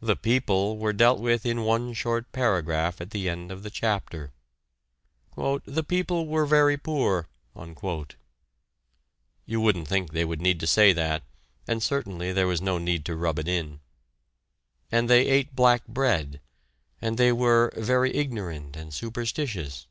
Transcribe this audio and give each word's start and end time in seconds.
The 0.00 0.16
"people" 0.16 0.78
were 0.78 0.94
dealt 0.94 1.20
with 1.20 1.44
in 1.44 1.60
one 1.62 1.92
short 1.92 2.32
paragraph 2.32 3.02
at 3.02 3.10
the 3.10 3.28
end 3.28 3.52
of 3.52 3.62
the 3.62 3.68
chapter: 3.70 4.32
"The 5.36 5.84
People 5.86 6.26
were 6.26 6.46
very 6.46 6.78
poor" 6.78 7.28
(you 9.44 9.60
wouldn't 9.60 9.88
think 9.88 10.12
they 10.12 10.24
would 10.24 10.40
need 10.40 10.58
to 10.60 10.66
say 10.66 10.94
that, 10.94 11.22
and 11.68 11.82
certainly 11.82 12.32
there 12.32 12.46
was 12.46 12.62
no 12.62 12.78
need 12.78 13.04
to 13.04 13.14
rub 13.14 13.38
it 13.38 13.46
in), 13.46 13.80
and 14.90 15.10
they 15.10 15.26
"ate 15.26 15.54
black 15.54 15.86
bread," 15.86 16.40
and 17.02 17.18
they 17.18 17.30
were 17.30 17.74
"very 17.76 18.14
ignorant 18.16 18.74
and 18.74 18.94
superstitious." 18.94 19.86